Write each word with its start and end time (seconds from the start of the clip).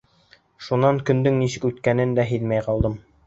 Шулай, 0.67 1.01
көндөң 1.09 1.37
нисек 1.43 1.69
үткәнен 1.71 2.17
дә 2.21 2.27
һиҙмәй 2.31 2.65
ҡалам. 2.71 2.97